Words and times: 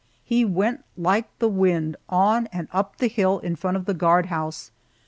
He 0.25 0.43
went 0.43 0.83
like 0.97 1.27
the 1.37 1.47
wind, 1.47 1.95
on 2.09 2.47
and 2.47 2.67
up 2.73 2.97
the 2.97 3.05
hill 3.05 3.37
in 3.37 3.55
front 3.55 3.77
of 3.77 3.85
the 3.85 3.93
guard 3.93 4.25
house. 4.25 4.71